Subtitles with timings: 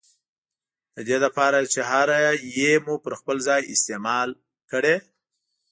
[0.95, 2.17] ددې له پاره چي هره
[2.69, 4.29] ي مو پر خپل ځای استعمال
[4.71, 4.95] کړې